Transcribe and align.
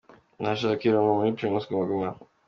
Ntashaka 0.41 0.81
irungu 0.85 1.11
muri 1.17 1.35
Primus 1.37 1.65
Guma 1.69 1.85
Guma…. 1.89 2.09